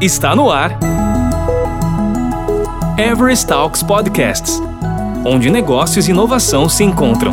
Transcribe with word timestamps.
Está 0.00 0.34
no 0.34 0.50
ar. 0.50 0.78
Everest 2.98 3.46
Talks 3.46 3.82
Podcasts 3.82 4.60
onde 5.24 5.50
negócios 5.50 6.08
e 6.08 6.10
inovação 6.10 6.68
se 6.68 6.84
encontram. 6.84 7.32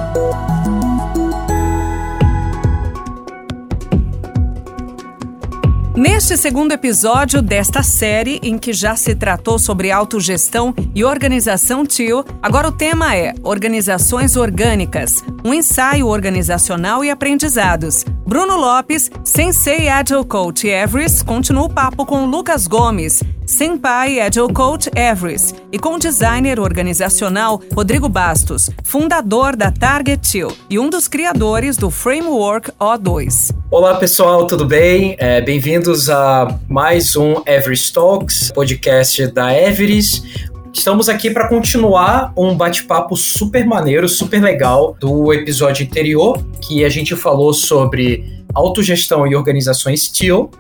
Neste 5.96 6.38
segundo 6.38 6.74
episódio 6.74 7.42
desta 7.42 7.82
série, 7.82 8.40
em 8.44 8.58
que 8.58 8.72
já 8.72 8.96
se 8.96 9.16
tratou 9.16 9.58
sobre 9.58 9.90
autogestão 9.90 10.74
e 10.94 11.04
organização 11.04 11.86
TIO, 11.86 12.24
agora 12.42 12.68
o 12.68 12.72
tema 12.72 13.16
é 13.16 13.34
Organizações 13.42 14.36
Orgânicas, 14.36 15.24
um 15.44 15.54
ensaio 15.54 16.08
organizacional 16.08 17.04
e 17.04 17.10
aprendizados. 17.10 18.06
Bruno 18.28 18.58
Lopes, 18.58 19.10
Sensei 19.24 19.88
Agile 19.88 20.26
Coach 20.26 20.68
Everest, 20.68 21.24
continua 21.24 21.64
o 21.64 21.70
papo 21.70 22.06
com 22.06 22.26
Lucas 22.26 22.68
Gomes, 22.68 23.24
Senpai 23.46 24.20
Agile 24.20 24.52
Coach 24.52 24.92
Everest, 24.94 25.56
e 25.72 25.80
com 25.80 25.94
o 25.94 25.98
designer 25.98 26.60
organizacional 26.60 27.62
Rodrigo 27.74 28.10
Bastos, 28.10 28.70
fundador 28.84 29.56
da 29.56 29.72
Target 29.72 30.30
TIO 30.30 30.52
e 30.70 30.78
um 30.78 30.90
dos 30.90 31.08
criadores 31.08 31.78
do 31.78 31.90
Framework 31.90 32.70
O2. 32.74 33.56
Olá 33.72 33.96
pessoal, 33.96 34.46
tudo 34.46 34.66
bem? 34.66 35.16
É, 35.20 35.40
Bem-vindos 35.40 36.10
a 36.10 36.60
mais 36.68 37.16
um 37.16 37.42
Everest 37.46 37.94
Talks, 37.94 38.52
podcast 38.52 39.26
da 39.28 39.58
Everest. 39.58 40.52
Estamos 40.78 41.10
aqui 41.10 41.32
para 41.32 41.48
continuar 41.48 42.32
um 42.38 42.56
bate-papo 42.56 43.18
super 43.18 43.66
maneiro, 43.66 44.08
super 44.08 44.40
legal 44.40 44.96
do 45.00 45.34
episódio 45.34 45.84
anterior, 45.84 46.46
que 46.62 46.86
a 46.86 46.90
gente 46.90 47.16
falou 47.16 47.52
sobre 47.52 48.44
autogestão 48.54 49.26
e 49.26 49.36
organizações 49.36 50.08
TIL. 50.08 50.52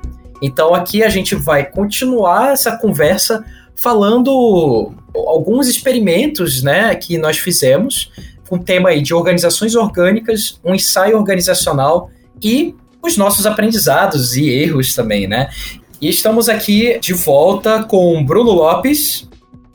Então 0.41 0.73
aqui 0.73 1.03
a 1.03 1.07
gente 1.07 1.35
vai 1.35 1.69
continuar 1.69 2.53
essa 2.53 2.75
conversa 2.75 3.45
falando 3.75 4.91
alguns 5.13 5.67
experimentos, 5.67 6.63
né, 6.63 6.95
que 6.95 7.19
nós 7.19 7.37
fizemos 7.37 8.11
com 8.49 8.55
o 8.55 8.59
tema 8.59 8.89
aí 8.89 9.03
de 9.03 9.13
organizações 9.13 9.75
orgânicas, 9.75 10.59
um 10.65 10.73
ensaio 10.73 11.15
organizacional 11.15 12.09
e 12.41 12.73
os 13.03 13.17
nossos 13.17 13.45
aprendizados 13.45 14.35
e 14.35 14.49
erros 14.49 14.95
também, 14.95 15.27
né? 15.27 15.47
E 16.01 16.09
estamos 16.09 16.49
aqui 16.49 16.99
de 16.99 17.13
volta 17.13 17.83
com 17.83 18.25
Bruno 18.25 18.51
Lopes. 18.51 19.26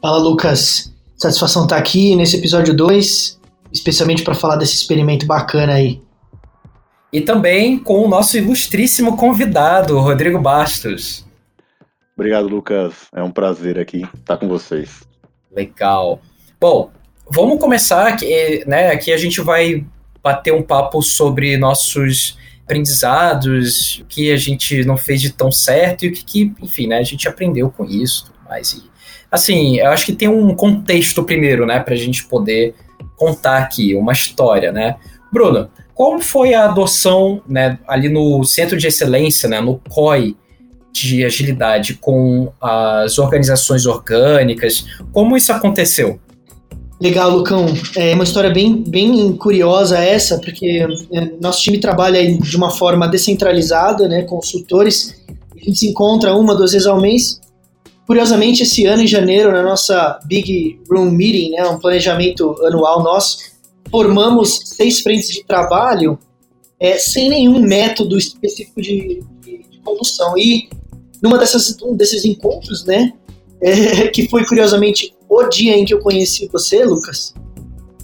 Fala, 0.03 0.19
Lucas. 0.19 0.93
Satisfação 1.17 1.63
estar 1.63 1.77
aqui 1.77 2.17
nesse 2.17 2.37
episódio 2.37 2.75
2, 2.75 3.41
especialmente 3.73 4.25
para 4.25 4.35
falar 4.35 4.57
desse 4.57 4.75
experimento 4.75 5.25
bacana 5.25 5.75
aí. 5.75 6.03
E 7.13 7.21
também 7.21 7.79
com 7.79 8.05
o 8.05 8.09
nosso 8.09 8.37
ilustríssimo 8.37 9.17
convidado, 9.17 10.01
Rodrigo 10.01 10.41
Bastos. 10.41 11.25
Obrigado, 12.17 12.49
Lucas. 12.49 12.95
É 13.15 13.23
um 13.23 13.31
prazer 13.31 13.79
aqui 13.79 14.05
estar 14.19 14.39
com 14.39 14.49
vocês. 14.49 15.05
Legal. 15.53 16.21
Bom, 16.61 16.91
vamos 17.31 17.61
começar 17.61 18.09
aqui, 18.09 18.65
né? 18.67 18.91
Aqui 18.91 19.13
a 19.13 19.17
gente 19.17 19.41
vai 19.41 19.87
bater 20.21 20.53
um 20.53 20.65
papo 20.65 21.01
sobre 21.01 21.57
nossos 21.57 22.37
aprendizados, 22.65 24.01
o 24.01 24.05
que 24.07 24.33
a 24.33 24.37
gente 24.37 24.85
não 24.85 24.97
fez 24.97 25.21
de 25.21 25.33
tão 25.33 25.53
certo 25.53 26.05
e 26.05 26.09
o 26.09 26.13
que, 26.13 26.25
que 26.25 26.53
enfim, 26.61 26.89
né, 26.89 26.99
a 26.99 27.05
gente 27.05 27.29
aprendeu 27.29 27.71
com 27.71 27.85
isso, 27.85 28.25
tudo 28.27 28.39
mais. 28.49 28.73
E, 28.73 28.92
assim, 29.33 29.79
eu 29.79 29.89
acho 29.89 30.07
que 30.07 30.13
tem 30.13 30.29
um 30.29 30.55
contexto 30.55 31.25
primeiro, 31.25 31.67
né, 31.67 31.81
para 31.81 31.95
a 31.95 31.97
gente 31.97 32.25
poder 32.27 32.75
contar 33.17 33.59
aqui 33.59 33.95
uma 33.95 34.13
história, 34.13 34.71
né. 34.71 34.97
Bruno, 35.33 35.71
como 35.95 36.21
foi 36.21 36.53
a 36.53 36.67
adoção, 36.67 37.41
né, 37.49 37.79
ali 37.89 38.09
no 38.09 38.45
Centro 38.45 38.77
de 38.77 38.87
Excelência, 38.87 39.49
né, 39.49 39.61
no 39.61 39.81
COI, 39.89 40.37
de 40.93 41.25
agilidade 41.25 41.95
com 41.95 42.53
as 42.61 43.19
organizações 43.19 43.87
orgânicas? 43.87 44.85
Como 45.11 45.37
isso 45.37 45.51
aconteceu? 45.51 46.21
Legal, 47.01 47.31
Lucão. 47.31 47.67
É 47.97 48.15
uma 48.15 48.23
história 48.23 48.51
bem, 48.51 48.85
bem 48.87 49.33
curiosa 49.33 49.99
essa, 49.99 50.39
porque 50.39 50.87
é, 51.13 51.31
nosso 51.41 51.61
time 51.63 51.79
trabalha 51.79 52.37
de 52.39 52.57
uma 52.57 52.71
forma 52.71 53.09
descentralizada, 53.09 54.07
né, 54.07 54.23
consultores. 54.23 55.17
A 55.57 55.65
gente 55.65 55.79
se 55.79 55.89
encontra 55.89 56.35
uma, 56.37 56.55
duas 56.55 56.73
vezes 56.73 56.87
ao 56.87 57.01
mês. 57.01 57.41
Curiosamente, 58.07 58.63
esse 58.63 58.85
ano, 58.87 59.03
em 59.03 59.07
janeiro, 59.07 59.53
na 59.53 59.63
nossa 59.63 60.19
Big 60.25 60.81
Room 60.91 61.11
Meeting, 61.11 61.51
né, 61.51 61.67
um 61.67 61.79
planejamento 61.79 62.55
anual 62.67 63.03
nosso, 63.03 63.39
formamos 63.91 64.61
seis 64.65 65.01
frentes 65.01 65.29
de 65.29 65.45
trabalho 65.45 66.19
é, 66.81 66.99
sem 66.99 67.29
nenhum 67.29 67.61
método 67.61 68.19
específico 68.19 68.83
de, 68.83 69.23
de, 69.41 69.59
de 69.71 69.79
condução. 69.85 70.37
E 70.37 70.69
numa 71.23 71.39
dessas, 71.39 71.77
um 71.83 71.95
desses 71.95 72.25
encontros, 72.25 72.85
né, 72.85 73.13
é, 73.63 74.09
que 74.09 74.29
foi 74.29 74.45
curiosamente 74.45 75.15
o 75.29 75.45
dia 75.45 75.77
em 75.77 75.85
que 75.85 75.95
eu 75.95 76.01
conheci 76.01 76.49
você, 76.53 76.85
Lucas, 76.85 77.33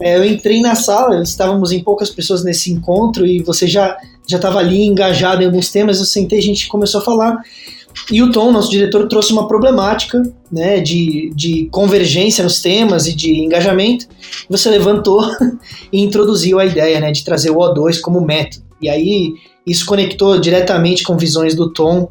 é, 0.00 0.16
eu 0.16 0.24
entrei 0.24 0.60
na 0.60 0.76
sala, 0.76 1.20
estávamos 1.22 1.72
em 1.72 1.82
poucas 1.82 2.08
pessoas 2.08 2.44
nesse 2.44 2.70
encontro 2.72 3.26
e 3.26 3.42
você 3.42 3.66
já 3.66 3.98
já 4.28 4.36
estava 4.36 4.58
ali 4.58 4.84
engajado 4.84 5.42
em 5.42 5.46
alguns 5.46 5.70
temas. 5.70 5.98
Eu 5.98 6.04
sentei, 6.04 6.38
a 6.38 6.42
gente 6.42 6.68
começou 6.68 7.00
a 7.00 7.04
falar 7.04 7.42
e 8.10 8.22
o 8.22 8.30
Tom, 8.30 8.50
nosso 8.52 8.70
diretor, 8.70 9.06
trouxe 9.08 9.32
uma 9.32 9.46
problemática 9.46 10.22
né, 10.50 10.80
de, 10.80 11.30
de 11.34 11.68
convergência 11.70 12.42
nos 12.42 12.60
temas 12.60 13.06
e 13.06 13.14
de 13.14 13.38
engajamento. 13.38 14.06
Você 14.48 14.70
levantou 14.70 15.22
e 15.92 16.00
introduziu 16.00 16.58
a 16.58 16.66
ideia 16.66 17.00
né, 17.00 17.12
de 17.12 17.24
trazer 17.24 17.50
o 17.50 17.56
O2 17.56 18.00
como 18.00 18.20
método. 18.20 18.64
E 18.80 18.88
aí 18.88 19.34
isso 19.66 19.84
conectou 19.84 20.38
diretamente 20.40 21.02
com 21.02 21.16
visões 21.16 21.54
do 21.54 21.72
Tom 21.72 22.10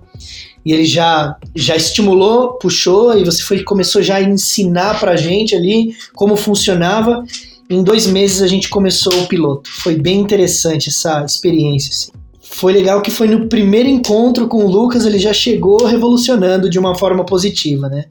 e 0.65 0.73
ele 0.73 0.85
já 0.85 1.35
já 1.55 1.75
estimulou, 1.75 2.53
puxou 2.59 3.17
e 3.17 3.23
você 3.23 3.41
foi 3.41 3.63
começou 3.63 4.01
já 4.01 4.17
a 4.17 4.21
ensinar 4.21 4.99
para 4.99 5.13
a 5.13 5.15
gente 5.15 5.55
ali 5.55 5.95
como 6.13 6.35
funcionava. 6.35 7.23
Em 7.69 7.83
dois 7.83 8.05
meses 8.05 8.41
a 8.41 8.47
gente 8.47 8.69
começou 8.69 9.13
o 9.21 9.27
piloto. 9.27 9.69
Foi 9.69 9.95
bem 9.95 10.19
interessante 10.19 10.89
essa 10.89 11.23
experiência. 11.23 11.91
Assim. 11.91 12.16
Foi 12.51 12.73
legal 12.73 13.01
que 13.01 13.11
foi 13.11 13.27
no 13.27 13.47
primeiro 13.47 13.87
encontro 13.87 14.47
com 14.47 14.65
o 14.65 14.69
Lucas 14.69 15.05
ele 15.05 15.19
já 15.19 15.33
chegou 15.33 15.85
revolucionando 15.85 16.69
de 16.69 16.79
uma 16.79 16.95
forma 16.95 17.25
positiva, 17.25 17.87
né? 17.87 18.05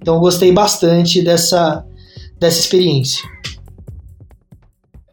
Então 0.00 0.14
eu 0.14 0.20
gostei 0.20 0.50
bastante 0.52 1.22
dessa 1.22 1.84
dessa 2.38 2.58
experiência. 2.58 3.22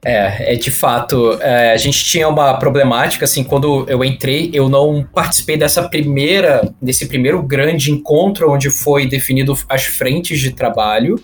É, 0.04 0.54
é 0.54 0.56
de 0.56 0.72
fato, 0.72 1.34
é, 1.42 1.72
a 1.72 1.78
gente 1.78 2.04
tinha 2.06 2.28
uma 2.28 2.58
problemática, 2.58 3.26
assim, 3.26 3.44
quando 3.44 3.86
eu 3.90 4.04
entrei, 4.04 4.50
eu 4.54 4.70
não 4.70 5.06
participei 5.14 5.58
dessa 5.58 5.88
primeira, 5.90 6.74
desse 6.82 7.06
primeiro 7.06 7.44
grande 7.44 7.92
encontro 7.92 8.52
onde 8.52 8.70
foi 8.70 9.08
definido 9.08 9.58
as 9.68 9.84
frentes 9.84 10.40
de 10.40 10.52
trabalho. 10.52 11.22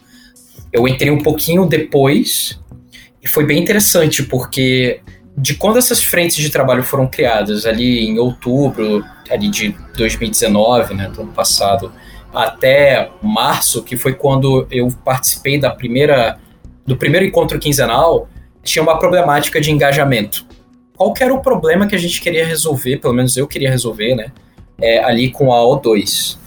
Eu 0.71 0.87
entrei 0.87 1.09
um 1.09 1.19
pouquinho 1.19 1.65
depois 1.65 2.59
e 3.23 3.27
foi 3.27 3.45
bem 3.45 3.59
interessante, 3.59 4.23
porque 4.23 4.99
de 5.37 5.55
quando 5.55 5.77
essas 5.77 6.03
frentes 6.03 6.37
de 6.37 6.49
trabalho 6.49 6.83
foram 6.83 7.07
criadas, 7.07 7.65
ali 7.65 8.05
em 8.05 8.17
outubro, 8.17 9.03
ali 9.29 9.49
de 9.49 9.75
2019, 9.97 10.93
né, 10.93 11.09
do 11.09 11.21
ano 11.21 11.31
passado, 11.33 11.91
até 12.33 13.11
março, 13.21 13.83
que 13.83 13.97
foi 13.97 14.13
quando 14.13 14.67
eu 14.71 14.87
participei 15.03 15.59
da 15.59 15.69
primeira, 15.69 16.37
do 16.85 16.95
primeiro 16.95 17.25
encontro 17.25 17.59
quinzenal, 17.59 18.29
tinha 18.63 18.81
uma 18.81 18.97
problemática 18.97 19.59
de 19.59 19.71
engajamento. 19.71 20.45
Qual 20.97 21.13
era 21.19 21.33
o 21.33 21.41
problema 21.41 21.87
que 21.87 21.95
a 21.95 21.99
gente 21.99 22.21
queria 22.21 22.45
resolver, 22.45 22.97
pelo 22.97 23.13
menos 23.13 23.35
eu 23.35 23.47
queria 23.47 23.69
resolver, 23.69 24.15
né? 24.15 24.31
É, 24.81 25.03
ali 25.03 25.29
com 25.29 25.53
a 25.53 25.59
O2. 25.59 26.37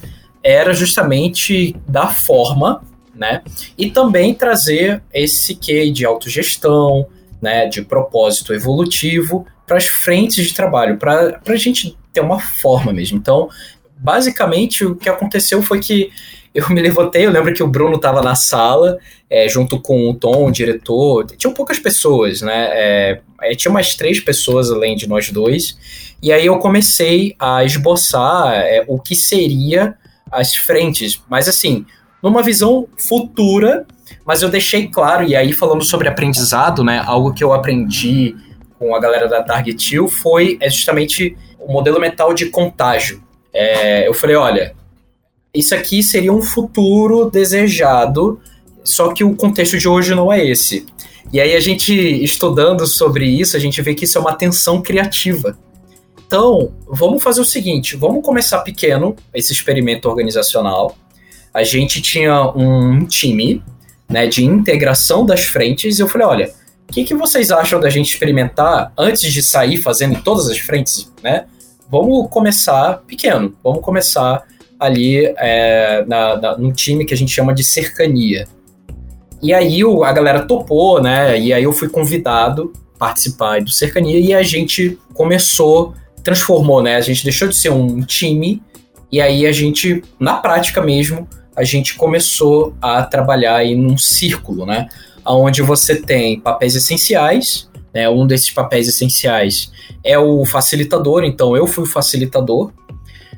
Era 0.43 0.73
justamente 0.73 1.77
da 1.87 2.09
forma, 2.09 2.83
né? 3.15 3.43
E 3.77 3.91
também 3.91 4.35
trazer 4.35 5.03
esse 5.13 5.55
que 5.55 5.91
de 5.91 6.05
autogestão, 6.05 7.07
né? 7.41 7.67
De 7.67 7.83
propósito 7.83 8.53
evolutivo 8.53 9.47
para 9.67 9.77
as 9.77 9.87
frentes 9.87 10.47
de 10.47 10.55
trabalho, 10.55 10.97
para 10.97 11.41
a 11.47 11.57
gente 11.57 11.97
ter 12.13 12.21
uma 12.21 12.41
forma 12.41 12.93
mesmo. 12.93 13.19
Então, 13.19 13.49
basicamente, 13.97 14.85
o 14.85 14.97
que 14.97 15.09
aconteceu 15.09 15.63
foi 15.63 15.81
que 15.81 16.11
eu 16.55 16.69
me 16.71 16.81
levantei, 16.81 17.27
eu 17.27 17.31
lembro 17.31 17.53
que 17.53 17.63
o 17.63 17.69
Bruno 17.69 17.97
estava 17.97 18.23
na 18.23 18.35
sala, 18.35 18.99
é, 19.29 19.49
junto 19.49 19.81
com 19.81 20.11
o 20.11 20.15
Tom, 20.15 20.47
o 20.47 20.51
diretor, 20.51 21.27
tinham 21.37 21.53
poucas 21.53 21.79
pessoas, 21.79 22.41
né? 22.41 22.69
É, 22.71 23.21
tinha 23.57 23.71
umas 23.71 23.95
três 23.95 24.19
pessoas 24.19 24.71
além 24.71 24.97
de 24.97 25.09
nós 25.09 25.31
dois, 25.31 25.79
e 26.23 26.33
aí 26.33 26.47
eu 26.47 26.59
comecei 26.59 27.37
a 27.39 27.63
esboçar 27.65 28.53
é, 28.55 28.85
o 28.89 28.99
que 28.99 29.15
seria 29.15 29.95
as 30.33 30.55
frentes, 30.55 31.23
mas 31.29 31.49
assim, 31.49 31.87
numa 32.23 32.43
visão 32.43 32.89
futura, 32.97 33.87
mas 34.29 34.43
eu 34.43 34.51
deixei 34.51 34.87
claro, 34.87 35.25
e 35.25 35.35
aí 35.35 35.55
falando 35.55 35.83
sobre 35.83 36.07
aprendizado, 36.07 36.85
né? 36.85 37.03
Algo 37.07 37.33
que 37.33 37.43
eu 37.43 37.55
aprendi 37.55 38.37
com 38.79 38.95
a 38.95 39.01
galera 39.01 39.27
da 39.27 39.43
Target 39.43 39.95
Hill 39.95 40.07
foi 40.07 40.59
é 40.61 40.69
justamente 40.69 41.35
o 41.59 41.73
modelo 41.73 41.99
mental 41.99 42.35
de 42.35 42.51
contágio. 42.51 43.23
É, 43.55 44.07
eu 44.07 44.13
falei, 44.13 44.37
olha, 44.37 44.77
isso 45.55 45.75
aqui 45.75 46.03
seria 46.03 46.31
um 46.31 46.43
futuro 46.43 47.31
desejado, 47.31 48.39
só 48.85 49.15
que 49.15 49.25
o 49.25 49.35
contexto 49.35 49.79
de 49.79 49.89
hoje 49.89 50.15
não 50.15 50.31
é 50.31 50.47
esse. 50.47 50.85
E 51.33 51.41
aí 51.41 51.57
a 51.57 51.61
gente 51.61 51.95
estudando 52.23 52.87
sobre 52.87 53.25
isso, 53.25 53.57
a 53.57 53.61
gente 53.61 53.81
vê 53.81 53.95
que 53.95 54.05
isso 54.05 54.19
é 54.19 54.21
uma 54.21 54.35
tensão 54.35 54.83
criativa. 54.83 55.57
Então, 56.27 56.75
vamos 56.87 57.23
fazer 57.23 57.41
o 57.41 57.47
seguinte: 57.47 57.97
vamos 57.97 58.23
começar 58.23 58.59
pequeno 58.59 59.17
esse 59.33 59.55
experimento 59.55 60.07
organizacional. 60.07 60.99
A 61.55 61.63
gente 61.63 62.03
tinha 62.03 62.43
um 62.51 63.07
time 63.07 63.63
né, 64.09 64.27
de 64.27 64.45
integração 64.45 65.27
das 65.27 65.45
frentes, 65.45 65.99
e 65.99 66.03
eu 66.03 66.09
falei: 66.09 66.27
olha, 66.27 66.53
o 66.89 66.93
que, 66.93 67.05
que 67.05 67.15
vocês 67.15 67.51
acham 67.51 67.79
da 67.79 67.91
gente 67.91 68.13
experimentar 68.13 68.93
antes 68.97 69.33
de 69.33 69.43
sair 69.43 69.77
fazendo 69.77 70.23
todas 70.23 70.49
as 70.49 70.59
frentes, 70.59 71.13
né? 71.23 71.45
Vamos 71.91 72.29
começar 72.31 73.03
pequeno, 73.07 73.55
vamos 73.63 73.83
começar 73.83 74.43
ali 74.79 75.27
é, 75.37 76.05
na, 76.07 76.37
na, 76.37 76.59
num 76.59 76.73
time 76.73 77.05
que 77.05 77.13
a 77.13 77.17
gente 77.17 77.33
chama 77.33 77.53
de 77.53 77.65
cercania. 77.65 78.47
E 79.43 79.53
aí 79.53 79.85
o, 79.85 80.03
a 80.03 80.13
galera 80.13 80.43
topou, 80.43 81.01
né? 81.01 81.39
E 81.39 81.53
aí 81.53 81.65
eu 81.65 81.73
fui 81.73 81.89
convidado 81.89 82.73
a 82.95 82.99
participar 82.99 83.61
do 83.61 83.71
cercania 83.71 84.19
e 84.19 84.35
a 84.35 84.43
gente 84.43 84.99
começou, 85.15 85.95
transformou, 86.23 86.83
né? 86.83 86.97
A 86.97 87.01
gente 87.01 87.25
deixou 87.25 87.49
de 87.49 87.57
ser 87.57 87.71
um 87.71 88.01
time 88.03 88.63
e 89.11 89.21
aí 89.21 89.47
a 89.47 89.53
gente, 89.53 90.03
na 90.19 90.35
prática 90.35 90.83
mesmo, 90.83 91.29
a 91.59 91.65
gente 91.65 91.97
começou 91.97 92.73
a 92.81 93.03
trabalhar 93.03 93.57
aí 93.57 93.75
num 93.75 93.99
círculo, 93.99 94.65
né? 94.65 94.89
Onde 95.27 95.61
você 95.61 95.97
tem 95.97 96.39
papéis 96.39 96.77
essenciais, 96.77 97.69
né? 97.93 98.09
Um 98.09 98.29
desses 98.29 98.51
papéis 98.51 98.87
essenciais 98.87 99.73
é 100.05 100.17
o 100.17 100.47
facilitador, 100.47 101.25
então 101.25 101.57
eu 101.57 101.67
fui 101.67 101.83
o 101.83 101.87
facilitador. 101.87 102.73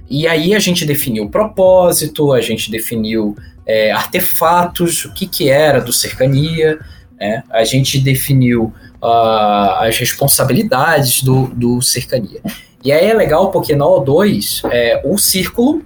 E 0.09 0.29
aí 0.29 0.55
a 0.55 0.59
gente 0.59 0.85
definiu 0.85 1.25
o 1.25 1.31
propósito, 1.31 2.35
a 2.35 2.43
gente 2.43 2.71
definiu 2.71 3.35
é, 3.65 3.91
artefatos, 3.91 5.07
o 5.07 5.15
que, 5.15 5.27
que 5.27 5.49
era 5.49 5.81
do 5.81 5.93
cercania, 5.93 6.79
né? 7.19 7.43
a 7.49 7.65
gente 7.65 7.99
definiu 7.99 8.65
uh, 9.03 9.81
as 9.81 9.97
responsabilidades 9.97 11.23
do, 11.23 11.47
do 11.47 11.81
cercania. 11.81 12.43
E 12.85 12.93
aí 12.93 13.07
é 13.07 13.15
legal 13.15 13.51
porque 13.51 13.75
na 13.75 13.87
O2, 13.87 14.69
é, 14.71 15.01
o 15.07 15.17
círculo, 15.17 15.83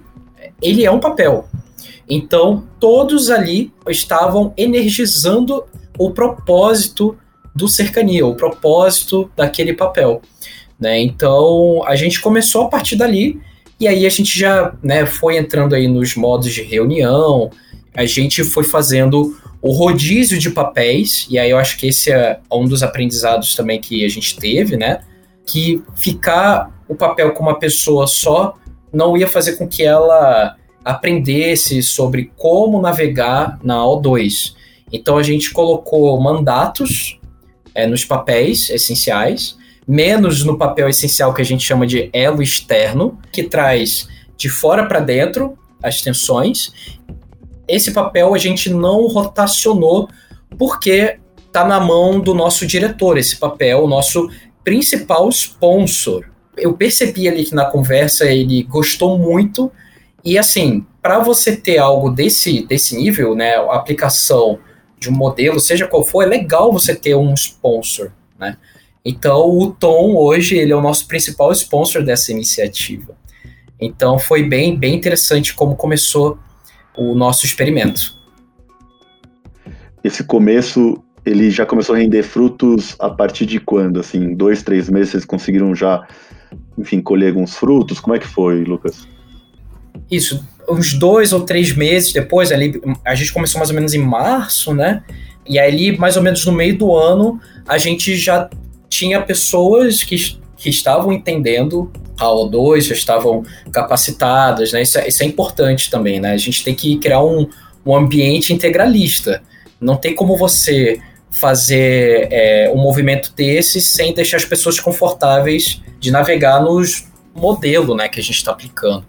ele 0.61 0.83
é 0.83 0.91
um 0.91 0.99
papel. 0.99 1.47
Então, 2.09 2.67
todos 2.79 3.29
ali 3.29 3.73
estavam 3.89 4.53
energizando 4.55 5.63
o 5.97 6.11
propósito 6.11 7.17
do 7.55 7.67
cercania, 7.67 8.25
o 8.25 8.35
propósito 8.35 9.29
daquele 9.35 9.73
papel. 9.73 10.21
Né? 10.79 11.01
Então, 11.01 11.83
a 11.85 11.95
gente 11.95 12.21
começou 12.21 12.63
a 12.63 12.69
partir 12.69 12.95
dali, 12.95 13.39
e 13.79 13.87
aí 13.87 14.05
a 14.05 14.09
gente 14.09 14.37
já 14.37 14.73
né, 14.83 15.05
foi 15.05 15.37
entrando 15.37 15.73
aí 15.73 15.87
nos 15.87 16.15
modos 16.15 16.53
de 16.53 16.61
reunião, 16.61 17.49
a 17.93 18.05
gente 18.05 18.43
foi 18.43 18.63
fazendo 18.63 19.37
o 19.61 19.71
rodízio 19.71 20.37
de 20.37 20.51
papéis, 20.51 21.25
e 21.29 21.39
aí 21.39 21.49
eu 21.49 21.57
acho 21.57 21.77
que 21.77 21.87
esse 21.87 22.11
é 22.11 22.39
um 22.51 22.65
dos 22.65 22.83
aprendizados 22.83 23.55
também 23.55 23.79
que 23.81 24.05
a 24.05 24.09
gente 24.09 24.37
teve, 24.37 24.77
né? 24.77 24.99
Que 25.45 25.81
ficar 25.95 26.71
o 26.87 26.93
papel 26.93 27.31
com 27.31 27.41
uma 27.41 27.57
pessoa 27.57 28.05
só 28.05 28.53
não 28.93 29.17
ia 29.17 29.27
fazer 29.27 29.53
com 29.53 29.67
que 29.67 29.81
ela 29.81 30.55
aprendesse 30.85 31.81
sobre 31.81 32.31
como 32.37 32.79
navegar 32.79 33.57
na 33.63 33.79
O2. 33.79 34.53
Então 34.93 35.17
a 35.17 35.23
gente 35.23 35.51
colocou 35.51 36.21
mandatos 36.21 37.19
é, 37.73 37.87
nos 37.87 38.05
papéis 38.05 38.69
essenciais, 38.69 39.57
menos 39.87 40.43
no 40.43 40.59
papel 40.59 40.87
essencial 40.87 41.33
que 41.33 41.41
a 41.41 41.45
gente 41.45 41.65
chama 41.65 41.87
de 41.87 42.07
elo 42.13 42.41
externo, 42.41 43.17
que 43.31 43.43
traz 43.43 44.07
de 44.37 44.47
fora 44.47 44.85
para 44.85 44.99
dentro 44.99 45.57
as 45.81 46.01
tensões. 46.01 46.71
Esse 47.67 47.91
papel 47.91 48.35
a 48.35 48.37
gente 48.37 48.69
não 48.69 49.07
rotacionou 49.07 50.07
porque 50.55 51.17
está 51.47 51.65
na 51.65 51.79
mão 51.79 52.19
do 52.19 52.33
nosso 52.33 52.65
diretor, 52.67 53.17
esse 53.17 53.37
papel, 53.37 53.83
o 53.83 53.87
nosso 53.87 54.29
principal 54.63 55.27
sponsor. 55.29 56.25
Eu 56.55 56.73
percebi 56.73 57.27
ali 57.27 57.43
que 57.43 57.55
na 57.55 57.65
conversa 57.65 58.25
ele 58.25 58.63
gostou 58.63 59.17
muito 59.17 59.71
e 60.25 60.39
assim, 60.39 60.83
para 61.03 61.19
você 61.19 61.55
ter 61.55 61.77
algo 61.77 62.09
desse, 62.09 62.65
desse 62.65 62.97
nível, 62.97 63.35
né, 63.35 63.55
a 63.57 63.75
aplicação 63.75 64.57
de 64.97 65.07
um 65.07 65.13
modelo, 65.13 65.59
seja 65.59 65.87
qual 65.87 66.03
for, 66.03 66.23
é 66.23 66.25
legal 66.25 66.73
você 66.73 66.95
ter 66.95 67.15
um 67.15 67.31
sponsor, 67.35 68.11
né? 68.39 68.57
Então, 69.05 69.47
o 69.55 69.71
Tom 69.71 70.15
hoje 70.15 70.57
ele 70.57 70.71
é 70.71 70.75
o 70.75 70.81
nosso 70.81 71.07
principal 71.07 71.51
sponsor 71.51 72.03
dessa 72.03 72.31
iniciativa. 72.31 73.15
Então, 73.79 74.17
foi 74.17 74.41
bem, 74.41 74.75
bem 74.75 74.95
interessante 74.95 75.53
como 75.53 75.75
começou 75.75 76.39
o 76.97 77.13
nosso 77.13 77.45
experimento. 77.45 78.15
Esse 80.03 80.23
começo, 80.23 81.03
ele 81.23 81.51
já 81.51 81.67
começou 81.67 81.93
a 81.93 81.99
render 81.99 82.23
frutos 82.23 82.95
a 82.97 83.11
partir 83.11 83.45
de 83.45 83.59
quando? 83.59 83.99
Assim, 83.99 84.33
dois, 84.33 84.63
três 84.63 84.89
meses, 84.89 85.11
vocês 85.11 85.25
conseguiram 85.25 85.75
já, 85.75 86.07
enfim, 86.75 86.99
colher 86.99 87.29
alguns 87.29 87.55
frutos? 87.55 87.99
Como 87.99 88.15
é 88.15 88.19
que 88.19 88.27
foi, 88.27 88.63
Lucas? 88.63 89.07
Isso, 90.09 90.45
uns 90.69 90.93
dois 90.93 91.33
ou 91.33 91.41
três 91.41 91.73
meses 91.73 92.13
depois, 92.13 92.51
ali, 92.51 92.81
a 93.03 93.15
gente 93.15 93.31
começou 93.31 93.59
mais 93.59 93.69
ou 93.69 93.75
menos 93.75 93.93
em 93.93 93.99
março, 93.99 94.73
né? 94.73 95.03
E 95.47 95.59
ali, 95.59 95.97
mais 95.97 96.17
ou 96.17 96.23
menos 96.23 96.45
no 96.45 96.51
meio 96.51 96.77
do 96.77 96.95
ano, 96.95 97.39
a 97.67 97.77
gente 97.77 98.15
já 98.15 98.49
tinha 98.89 99.21
pessoas 99.21 100.03
que, 100.03 100.15
que 100.57 100.69
estavam 100.69 101.11
entendendo 101.13 101.91
a 102.17 102.25
O2, 102.25 102.81
já 102.81 102.95
estavam 102.95 103.43
capacitadas, 103.71 104.71
né? 104.71 104.81
Isso 104.81 104.97
é, 104.97 105.07
isso 105.07 105.23
é 105.23 105.25
importante 105.25 105.89
também, 105.89 106.19
né? 106.19 106.31
A 106.31 106.37
gente 106.37 106.63
tem 106.63 106.73
que 106.73 106.97
criar 106.97 107.23
um, 107.23 107.47
um 107.85 107.95
ambiente 107.95 108.53
integralista. 108.53 109.41
Não 109.79 109.97
tem 109.97 110.15
como 110.15 110.37
você 110.37 110.99
fazer 111.29 112.29
é, 112.31 112.71
um 112.73 112.77
movimento 112.77 113.33
desse 113.35 113.81
sem 113.81 114.13
deixar 114.13 114.37
as 114.37 114.45
pessoas 114.45 114.79
confortáveis 114.79 115.81
de 115.99 116.09
navegar 116.09 116.61
nos 116.61 117.07
modelo 117.35 117.93
né, 117.93 118.07
que 118.07 118.17
a 118.17 118.23
gente 118.23 118.37
está 118.37 118.51
aplicando 118.53 119.03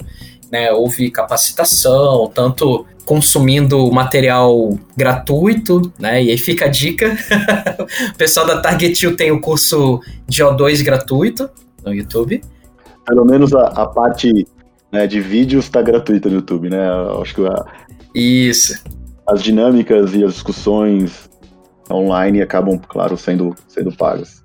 né, 0.51 0.73
houve 0.73 1.11
capacitação, 1.11 2.31
tanto 2.35 2.87
consumindo 3.05 3.91
material 3.93 4.77
gratuito, 4.97 5.93
né? 5.99 6.23
E 6.23 6.31
aí 6.31 6.39
fica 6.39 6.65
a 6.65 6.69
dica. 6.69 7.17
o 8.13 8.19
pessoal 8.19 8.47
da 8.47 8.61
Target 8.61 9.17
tem 9.17 9.31
o 9.31 9.41
curso 9.41 10.01
de 10.27 10.43
O2 10.43 10.85
gratuito 10.85 11.49
no 11.85 11.95
YouTube. 11.95 12.43
Pelo 13.07 13.25
menos 13.25 13.55
a, 13.55 13.69
a 13.69 13.87
parte 13.87 14.47
né, 14.91 15.07
de 15.07 15.21
vídeos 15.21 15.67
está 15.67 15.81
gratuita 15.81 16.29
no 16.29 16.37
YouTube, 16.37 16.69
né? 16.69 16.85
Acho 17.21 17.35
que 17.35 17.47
a, 17.47 17.65
Isso. 18.15 18.83
As 19.27 19.43
dinâmicas 19.43 20.15
e 20.15 20.25
as 20.25 20.35
discussões 20.35 21.31
online 21.91 22.43
acabam, 22.43 22.79
claro, 22.79 23.17
sendo, 23.17 23.55
sendo 23.69 23.93
pagas. 23.93 24.45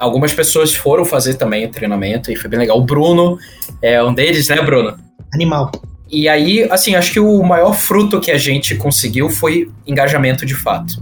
Algumas 0.00 0.32
pessoas 0.32 0.74
foram 0.74 1.04
fazer 1.04 1.34
também 1.34 1.66
o 1.66 1.70
treinamento 1.70 2.32
e 2.32 2.36
foi 2.36 2.48
bem 2.48 2.58
legal. 2.58 2.78
O 2.78 2.84
Bruno 2.84 3.38
é 3.82 4.02
um 4.02 4.14
deles, 4.14 4.48
né, 4.48 4.60
Bruno? 4.62 4.98
Animal. 5.32 5.70
E 6.10 6.28
aí, 6.28 6.66
assim, 6.70 6.94
acho 6.96 7.12
que 7.12 7.20
o 7.20 7.42
maior 7.42 7.74
fruto 7.74 8.18
que 8.18 8.30
a 8.30 8.38
gente 8.38 8.74
conseguiu 8.74 9.28
foi 9.28 9.70
engajamento 9.86 10.46
de 10.46 10.54
fato. 10.54 10.94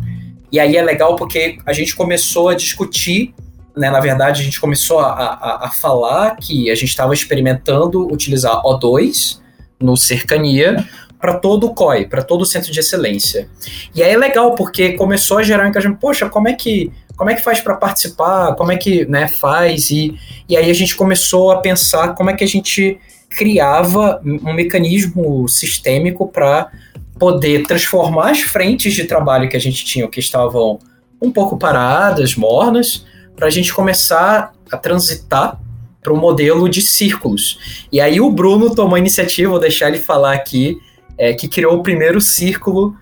E 0.50 0.58
aí 0.58 0.76
é 0.76 0.82
legal 0.82 1.16
porque 1.16 1.58
a 1.64 1.72
gente 1.72 1.94
começou 1.94 2.48
a 2.48 2.54
discutir, 2.54 3.32
né? 3.76 3.88
Na 3.88 4.00
verdade, 4.00 4.42
a 4.42 4.44
gente 4.44 4.60
começou 4.60 4.98
a, 4.98 5.12
a, 5.12 5.66
a 5.66 5.70
falar 5.70 6.36
que 6.36 6.70
a 6.70 6.74
gente 6.74 6.88
estava 6.88 7.14
experimentando 7.14 8.12
utilizar 8.12 8.60
O2 8.62 9.38
no 9.80 9.96
cercania 9.96 10.84
para 11.20 11.34
todo 11.34 11.66
o 11.66 11.74
COI, 11.74 12.06
para 12.06 12.22
todo 12.22 12.42
o 12.42 12.46
centro 12.46 12.70
de 12.70 12.78
excelência. 12.80 13.48
E 13.94 14.02
aí 14.02 14.12
é 14.12 14.16
legal 14.16 14.54
porque 14.54 14.92
começou 14.92 15.38
a 15.38 15.42
gerar 15.42 15.64
um 15.64 15.68
engajamento. 15.68 16.00
Poxa, 16.00 16.28
como 16.28 16.48
é 16.48 16.52
que 16.52 16.92
como 17.16 17.30
é 17.30 17.34
que 17.34 17.42
faz 17.42 17.60
para 17.60 17.74
participar, 17.74 18.54
como 18.54 18.70
é 18.70 18.76
que 18.76 19.04
né, 19.06 19.26
faz, 19.26 19.90
e, 19.90 20.16
e 20.48 20.56
aí 20.56 20.70
a 20.70 20.74
gente 20.74 20.94
começou 20.94 21.50
a 21.50 21.56
pensar 21.56 22.14
como 22.14 22.30
é 22.30 22.34
que 22.34 22.44
a 22.44 22.46
gente 22.46 22.96
criava 23.28 24.20
um 24.24 24.52
mecanismo 24.52 25.48
sistêmico 25.48 26.28
para 26.28 26.70
poder 27.18 27.66
transformar 27.66 28.30
as 28.30 28.42
frentes 28.42 28.94
de 28.94 29.04
trabalho 29.04 29.48
que 29.48 29.56
a 29.56 29.60
gente 29.60 29.84
tinha, 29.84 30.06
que 30.06 30.20
estavam 30.20 30.78
um 31.20 31.32
pouco 31.32 31.58
paradas, 31.58 32.36
mornas, 32.36 33.04
para 33.34 33.48
a 33.48 33.50
gente 33.50 33.74
começar 33.74 34.52
a 34.70 34.76
transitar 34.76 35.60
para 36.00 36.12
um 36.12 36.16
modelo 36.16 36.68
de 36.68 36.80
círculos. 36.80 37.86
E 37.90 38.00
aí 38.00 38.20
o 38.20 38.30
Bruno 38.30 38.74
tomou 38.74 38.94
a 38.94 38.98
iniciativa, 38.98 39.50
vou 39.50 39.60
deixar 39.60 39.88
ele 39.88 39.98
falar 39.98 40.34
aqui, 40.34 40.78
é, 41.18 41.34
que 41.34 41.48
criou 41.48 41.74
o 41.74 41.82
primeiro 41.82 42.20
círculo 42.20 42.94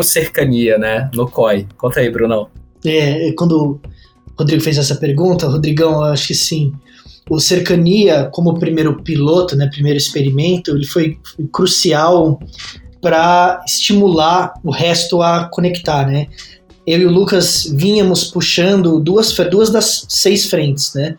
o 0.00 0.02
cercania, 0.02 0.78
né, 0.78 1.10
no 1.14 1.28
COI. 1.28 1.66
Conta 1.76 2.00
aí, 2.00 2.10
Brunão. 2.10 2.48
É, 2.84 3.32
quando 3.32 3.52
o 3.52 3.80
Rodrigo 4.38 4.62
fez 4.62 4.78
essa 4.78 4.96
pergunta, 4.96 5.48
Rodrigão, 5.48 5.92
eu 5.92 6.04
acho 6.04 6.28
que 6.28 6.34
sim. 6.34 6.72
O 7.28 7.38
Cercania, 7.38 8.28
como 8.32 8.58
primeiro 8.58 9.02
piloto, 9.02 9.54
né, 9.54 9.68
primeiro 9.70 9.98
experimento, 9.98 10.74
ele 10.74 10.86
foi 10.86 11.18
crucial 11.52 12.40
para 13.00 13.62
estimular 13.66 14.54
o 14.64 14.70
resto 14.70 15.22
a 15.22 15.44
conectar, 15.44 16.06
né? 16.06 16.26
Eu 16.86 16.98
e 16.98 17.06
o 17.06 17.10
Lucas 17.10 17.70
vínhamos 17.72 18.24
puxando 18.24 18.98
duas, 18.98 19.32
duas 19.50 19.70
das 19.70 20.06
seis 20.08 20.46
frentes, 20.46 20.92
né? 20.94 21.16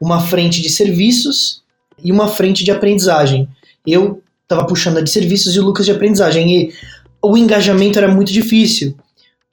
Uma 0.00 0.20
frente 0.20 0.60
de 0.60 0.68
serviços 0.68 1.62
e 2.02 2.12
uma 2.12 2.28
frente 2.28 2.62
de 2.62 2.70
aprendizagem. 2.70 3.48
Eu 3.86 4.22
estava 4.44 4.66
puxando 4.66 4.98
a 4.98 5.00
de 5.00 5.10
serviços 5.10 5.54
e 5.56 5.60
o 5.60 5.64
Lucas 5.64 5.84
de 5.84 5.92
aprendizagem. 5.92 6.50
E 6.50 6.72
o 7.20 7.36
engajamento 7.36 7.98
era 7.98 8.08
muito 8.08 8.32
difícil, 8.32 8.94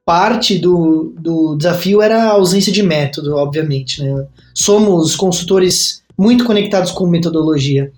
parte 0.06 0.58
do, 0.58 1.14
do 1.18 1.56
desafio 1.56 2.02
era 2.02 2.24
a 2.24 2.32
ausência 2.32 2.72
de 2.72 2.84
método, 2.84 3.36
obviamente. 3.36 4.04
Né? 4.04 4.28
Somos 4.54 5.16
consultores 5.16 6.04
muito 6.18 6.44
conectados 6.44 6.92
com 6.92 7.08
metodologia. 7.08 7.92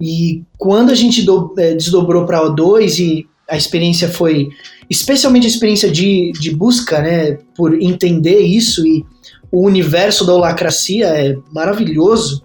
E 0.00 0.44
quando 0.58 0.90
a 0.90 0.94
gente 0.94 1.22
do, 1.22 1.54
é, 1.58 1.74
desdobrou 1.74 2.26
para 2.26 2.42
O2 2.42 2.98
e 2.98 3.26
a 3.48 3.56
experiência 3.56 4.08
foi, 4.08 4.48
especialmente 4.90 5.46
a 5.46 5.50
experiência 5.50 5.90
de, 5.90 6.32
de 6.32 6.54
busca, 6.54 7.00
né, 7.00 7.38
por 7.56 7.80
entender 7.80 8.40
isso 8.40 8.86
e 8.86 9.04
o 9.50 9.64
universo 9.64 10.26
da 10.26 10.34
holacracia 10.34 11.06
é 11.06 11.36
maravilhoso. 11.52 12.42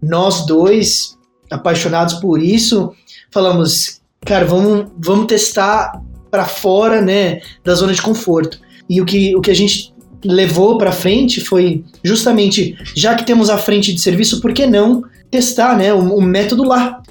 Nós 0.00 0.46
dois, 0.46 1.18
apaixonados 1.50 2.14
por 2.14 2.40
isso, 2.40 2.92
falamos, 3.34 4.00
cara, 4.24 4.44
vamos, 4.44 4.86
vamos 4.96 5.26
testar 5.26 6.00
para 6.30 6.46
fora, 6.46 7.02
né, 7.02 7.40
da 7.64 7.74
zona 7.74 7.92
de 7.92 8.00
conforto. 8.00 8.60
E 8.88 9.00
o 9.00 9.04
que, 9.04 9.34
o 9.34 9.40
que 9.40 9.50
a 9.50 9.54
gente 9.54 9.92
levou 10.24 10.78
para 10.78 10.92
frente 10.92 11.40
foi 11.40 11.84
justamente, 12.02 12.76
já 12.94 13.14
que 13.16 13.26
temos 13.26 13.50
a 13.50 13.58
frente 13.58 13.92
de 13.92 14.00
serviço, 14.00 14.40
por 14.40 14.52
que 14.52 14.66
não 14.66 15.02
testar, 15.30 15.76
né, 15.76 15.92
o, 15.92 16.16
o 16.16 16.22
método 16.22 16.62
lá? 16.62 17.02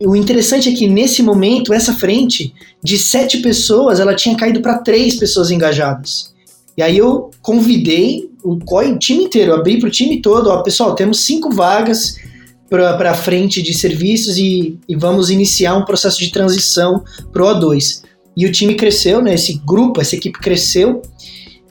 O 0.00 0.16
interessante 0.16 0.70
é 0.70 0.72
que 0.72 0.88
nesse 0.88 1.22
momento 1.22 1.74
essa 1.74 1.92
frente 1.92 2.54
de 2.82 2.96
sete 2.98 3.38
pessoas, 3.38 4.00
ela 4.00 4.14
tinha 4.14 4.36
caído 4.36 4.62
para 4.62 4.78
três 4.78 5.16
pessoas 5.16 5.50
engajadas. 5.50 6.34
E 6.76 6.82
aí 6.82 6.96
eu 6.96 7.30
convidei 7.42 8.30
o 8.42 8.58
COI, 8.58 8.92
o 8.92 8.98
time 8.98 9.24
inteiro, 9.24 9.54
abri 9.54 9.78
para 9.78 9.88
o 9.88 9.92
time 9.92 10.20
todo, 10.20 10.48
ó, 10.48 10.62
pessoal, 10.62 10.94
temos 10.94 11.20
cinco 11.20 11.50
vagas 11.50 12.16
para 12.68 13.14
frente 13.14 13.62
de 13.62 13.74
serviços 13.74 14.36
e, 14.38 14.78
e, 14.88 14.96
vamos 14.96 15.30
iniciar 15.30 15.76
um 15.76 15.84
processo 15.84 16.18
de 16.18 16.30
transição 16.30 17.04
para 17.32 17.44
o 17.44 17.46
O2. 17.46 18.02
E 18.36 18.46
o 18.46 18.52
time 18.52 18.74
cresceu, 18.74 19.22
né? 19.22 19.34
Esse 19.34 19.60
grupo, 19.64 20.00
essa 20.00 20.16
equipe 20.16 20.38
cresceu 20.40 21.02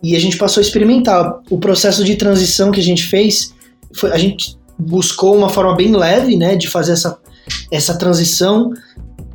e 0.01 0.15
a 0.15 0.19
gente 0.19 0.37
passou 0.37 0.61
a 0.61 0.65
experimentar. 0.65 1.39
O 1.49 1.57
processo 1.57 2.03
de 2.03 2.15
transição 2.15 2.71
que 2.71 2.79
a 2.79 2.83
gente 2.83 3.03
fez, 3.03 3.53
foi, 3.93 4.11
a 4.11 4.17
gente 4.17 4.57
buscou 4.77 5.35
uma 5.35 5.49
forma 5.49 5.75
bem 5.75 5.95
leve, 5.95 6.35
né, 6.35 6.55
de 6.55 6.67
fazer 6.67 6.91
essa, 6.93 7.17
essa 7.71 7.97
transição. 7.97 8.71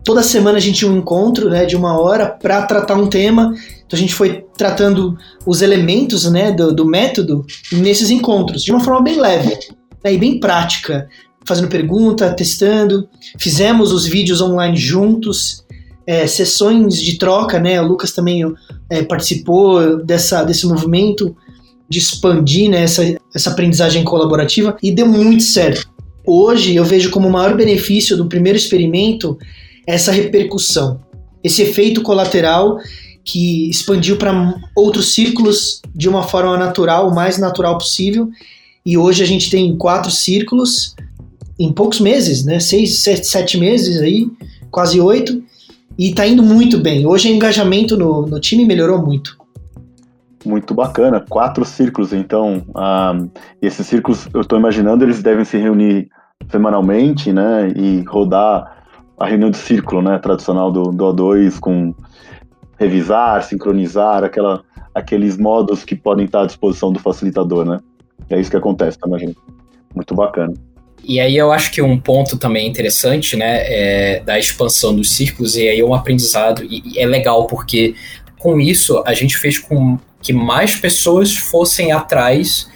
Toda 0.04 0.22
semana 0.22 0.58
a 0.58 0.60
gente 0.60 0.78
tinha 0.78 0.90
um 0.90 0.98
encontro, 0.98 1.48
né, 1.48 1.64
de 1.64 1.76
uma 1.76 1.98
hora 1.98 2.26
para 2.26 2.62
tratar 2.62 2.94
um 2.96 3.08
tema. 3.08 3.54
Então 3.86 3.96
a 3.96 4.00
gente 4.00 4.14
foi 4.14 4.44
tratando 4.56 5.16
os 5.46 5.62
elementos, 5.62 6.30
né, 6.30 6.52
do, 6.52 6.74
do 6.74 6.84
método 6.84 7.46
nesses 7.72 8.10
encontros 8.10 8.62
de 8.62 8.70
uma 8.70 8.80
forma 8.80 9.02
bem 9.02 9.18
leve 9.18 9.56
né, 10.04 10.12
e 10.12 10.18
bem 10.18 10.38
prática 10.38 11.08
fazendo 11.48 11.68
pergunta, 11.68 12.32
testando. 12.32 13.08
Fizemos 13.38 13.90
os 13.92 14.06
vídeos 14.06 14.40
online 14.40 14.76
juntos, 14.76 15.64
é, 16.06 16.26
sessões 16.26 17.00
de 17.02 17.18
troca, 17.18 17.58
né? 17.58 17.80
O 17.80 17.86
Lucas 17.86 18.12
também 18.12 18.42
é, 18.90 19.02
participou 19.02 20.04
dessa, 20.04 20.44
desse 20.44 20.66
movimento 20.66 21.34
de 21.88 21.98
expandir 21.98 22.70
né, 22.70 22.82
essa, 22.82 23.02
essa 23.34 23.50
aprendizagem 23.50 24.04
colaborativa 24.04 24.76
e 24.82 24.92
deu 24.92 25.06
muito 25.06 25.42
certo. 25.42 25.88
Hoje 26.26 26.76
eu 26.76 26.84
vejo 26.84 27.10
como 27.10 27.26
o 27.26 27.32
maior 27.32 27.56
benefício 27.56 28.14
do 28.14 28.26
primeiro 28.26 28.58
experimento 28.58 29.38
essa 29.86 30.12
repercussão, 30.12 31.00
esse 31.42 31.62
efeito 31.62 32.02
colateral 32.02 32.78
que 33.24 33.70
expandiu 33.70 34.16
para 34.16 34.54
outros 34.76 35.14
círculos 35.14 35.80
de 35.94 36.08
uma 36.08 36.22
forma 36.22 36.58
natural, 36.58 37.08
o 37.08 37.14
mais 37.14 37.38
natural 37.38 37.78
possível. 37.78 38.28
E 38.84 38.98
hoje 38.98 39.22
a 39.22 39.26
gente 39.26 39.50
tem 39.50 39.76
quatro 39.76 40.10
círculos 40.10 40.94
em 41.58 41.72
poucos 41.72 42.00
meses, 42.00 42.44
né? 42.44 42.60
Seis, 42.60 43.00
sete, 43.00 43.26
sete 43.26 43.58
meses 43.58 44.00
aí, 44.00 44.30
quase 44.70 45.00
oito, 45.00 45.42
e 45.98 46.14
tá 46.14 46.26
indo 46.26 46.42
muito 46.42 46.78
bem. 46.78 47.06
Hoje 47.06 47.30
o 47.30 47.34
engajamento 47.34 47.96
no, 47.96 48.26
no 48.26 48.40
time 48.40 48.64
melhorou 48.64 49.04
muito. 49.04 49.36
Muito 50.44 50.72
bacana, 50.72 51.24
quatro 51.28 51.64
círculos, 51.64 52.12
então. 52.12 52.62
Ah, 52.74 53.18
esses 53.60 53.86
círculos, 53.86 54.28
eu 54.32 54.40
estou 54.40 54.58
imaginando, 54.58 55.04
eles 55.04 55.22
devem 55.22 55.44
se 55.44 55.58
reunir 55.58 56.08
semanalmente, 56.48 57.32
né? 57.32 57.72
E 57.74 58.02
rodar 58.02 58.84
a 59.18 59.26
reunião 59.26 59.50
de 59.50 59.56
círculo, 59.56 60.00
né? 60.00 60.18
Tradicional 60.18 60.70
do, 60.70 60.84
do 60.84 61.04
O2, 61.12 61.58
com 61.58 61.92
revisar, 62.78 63.42
sincronizar, 63.42 64.22
aquela, 64.22 64.62
aqueles 64.94 65.36
modos 65.36 65.82
que 65.82 65.96
podem 65.96 66.26
estar 66.26 66.42
à 66.42 66.46
disposição 66.46 66.92
do 66.92 67.00
facilitador, 67.00 67.64
né? 67.64 67.80
É 68.30 68.38
isso 68.38 68.50
que 68.50 68.56
acontece, 68.56 68.96
tá. 68.98 69.08
Muito 69.08 70.14
bacana. 70.14 70.54
E 71.04 71.20
aí 71.20 71.36
eu 71.36 71.52
acho 71.52 71.70
que 71.70 71.80
um 71.80 71.98
ponto 71.98 72.36
também 72.36 72.68
interessante, 72.68 73.36
né, 73.36 73.62
é 73.62 74.20
da 74.20 74.38
expansão 74.38 74.94
dos 74.94 75.10
círculos, 75.10 75.56
e 75.56 75.68
aí 75.68 75.80
é 75.80 75.84
um 75.84 75.94
aprendizado, 75.94 76.62
e, 76.64 76.82
e 76.84 76.98
é 76.98 77.06
legal 77.06 77.46
porque 77.46 77.94
com 78.38 78.60
isso 78.60 79.02
a 79.06 79.14
gente 79.14 79.36
fez 79.36 79.58
com 79.58 79.98
que 80.20 80.32
mais 80.32 80.76
pessoas 80.76 81.36
fossem 81.36 81.92
atrás 81.92 82.68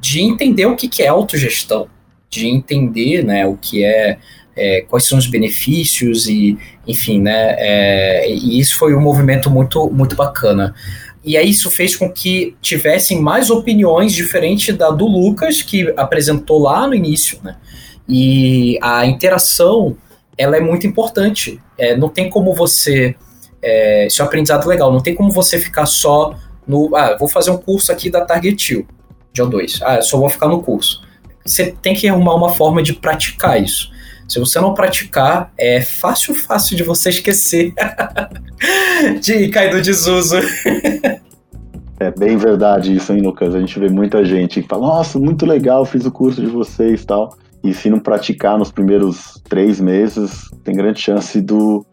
de 0.00 0.20
entender 0.20 0.66
o 0.66 0.76
que, 0.76 0.88
que 0.88 1.02
é 1.02 1.08
autogestão, 1.08 1.88
de 2.30 2.46
entender, 2.46 3.24
né, 3.24 3.46
o 3.46 3.56
que 3.56 3.84
é, 3.84 4.18
é 4.56 4.80
quais 4.82 5.04
são 5.04 5.18
os 5.18 5.26
benefícios 5.26 6.28
e, 6.28 6.56
enfim, 6.86 7.20
né, 7.20 7.54
é, 7.58 8.30
e 8.30 8.58
isso 8.58 8.76
foi 8.76 8.94
um 8.94 9.00
movimento 9.00 9.50
muito, 9.50 9.90
muito 9.90 10.16
bacana. 10.16 10.74
E 11.24 11.36
aí 11.38 11.48
isso 11.48 11.70
fez 11.70 11.96
com 11.96 12.10
que 12.10 12.54
tivessem 12.60 13.20
mais 13.20 13.48
opiniões 13.48 14.12
diferentes 14.12 14.76
da 14.76 14.90
do 14.90 15.06
Lucas, 15.06 15.62
que 15.62 15.92
apresentou 15.96 16.60
lá 16.60 16.86
no 16.86 16.94
início, 16.94 17.38
né? 17.42 17.56
E 18.06 18.78
a 18.82 19.06
interação, 19.06 19.96
ela 20.36 20.56
é 20.56 20.60
muito 20.60 20.86
importante. 20.86 21.58
É, 21.78 21.96
não 21.96 22.10
tem 22.10 22.28
como 22.28 22.52
você... 22.52 23.14
É, 23.62 24.06
isso 24.06 24.20
é 24.20 24.24
um 24.24 24.28
aprendizado 24.28 24.68
legal. 24.68 24.92
Não 24.92 25.00
tem 25.00 25.14
como 25.14 25.30
você 25.30 25.58
ficar 25.58 25.86
só 25.86 26.34
no... 26.66 26.94
Ah, 26.94 27.16
vou 27.18 27.28
fazer 27.28 27.50
um 27.50 27.56
curso 27.56 27.90
aqui 27.90 28.10
da 28.10 28.22
Target 28.22 28.86
de 29.32 29.42
O2. 29.42 29.80
Ah, 29.82 30.02
só 30.02 30.18
vou 30.18 30.28
ficar 30.28 30.48
no 30.48 30.62
curso. 30.62 31.02
Você 31.44 31.74
tem 31.80 31.94
que 31.94 32.06
arrumar 32.06 32.34
uma 32.34 32.54
forma 32.54 32.82
de 32.82 32.92
praticar 32.92 33.62
isso. 33.62 33.90
Se 34.34 34.40
você 34.40 34.60
não 34.60 34.74
praticar, 34.74 35.52
é 35.56 35.80
fácil, 35.80 36.34
fácil 36.34 36.76
de 36.76 36.82
você 36.82 37.08
esquecer 37.08 37.72
de 39.22 39.48
cair 39.48 39.72
no 39.72 39.80
desuso. 39.80 40.34
É 42.00 42.10
bem 42.10 42.36
verdade 42.36 42.96
isso, 42.96 43.12
hein, 43.12 43.20
Lucas? 43.20 43.54
A 43.54 43.60
gente 43.60 43.78
vê 43.78 43.88
muita 43.88 44.24
gente 44.24 44.60
que 44.60 44.66
fala, 44.66 44.88
nossa, 44.88 45.20
muito 45.20 45.46
legal, 45.46 45.84
fiz 45.84 46.04
o 46.04 46.10
curso 46.10 46.40
de 46.40 46.48
vocês 46.48 47.02
e 47.02 47.06
tal. 47.06 47.32
E 47.62 47.72
se 47.72 47.88
não 47.88 48.00
praticar 48.00 48.58
nos 48.58 48.72
primeiros 48.72 49.40
três 49.48 49.80
meses, 49.80 50.50
tem 50.64 50.74
grande 50.74 51.00
chance 51.00 51.40
do, 51.40 51.86